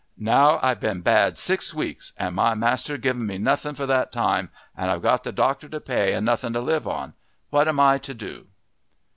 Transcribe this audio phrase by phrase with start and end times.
[0.17, 4.49] Now I've been bad six weeks, and my master giv' me nothing for that time,
[4.75, 7.13] and I've got the doctor to pay and nothing to live on.
[7.51, 8.47] What am I to do?"